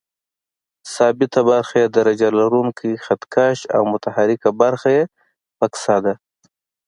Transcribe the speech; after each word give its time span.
ثابته 0.93 1.39
برخه 1.51 1.75
یې 1.81 1.87
درجه 1.97 2.29
لرونکی 2.39 2.91
خط 3.05 3.21
کش 3.33 3.59
او 3.75 3.81
متحرکه 3.93 4.49
برخه 4.61 4.89
یې 4.97 5.03
فکسه 5.57 5.97
ده. 6.05 6.13